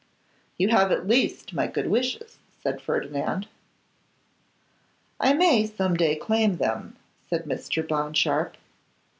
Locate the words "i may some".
5.19-5.93